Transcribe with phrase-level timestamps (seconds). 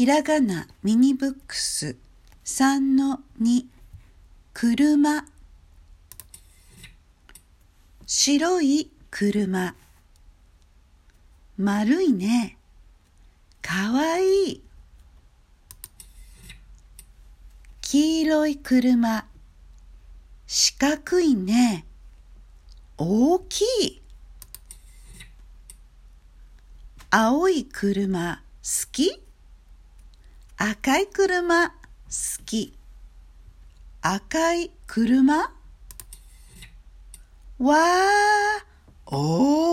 [0.00, 1.94] ひらがなミニブックス
[2.46, 3.66] 3の2
[4.54, 5.26] 車。
[8.06, 9.74] 白い車。
[11.58, 12.56] 丸いね。
[13.60, 14.62] かわいい。
[17.82, 19.26] 黄色い車。
[20.46, 21.84] 四角いね。
[22.96, 24.02] 大きい。
[27.10, 29.29] 青い車好き？
[30.62, 31.74] 赤い車好
[32.44, 32.76] き。
[34.02, 35.38] 赤い車？
[35.38, 37.76] わー。
[39.06, 39.69] おー。